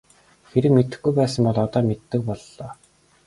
Хэрэв 0.49 0.71
мэдэхгүй 0.77 1.13
байсан 1.19 1.41
бол 1.47 1.57
одоо 1.65 1.81
мэддэг 1.87 2.21
боллоо. 2.27 2.69